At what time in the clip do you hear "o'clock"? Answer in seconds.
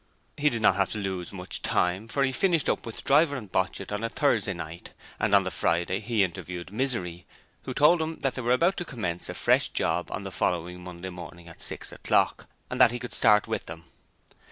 11.91-12.47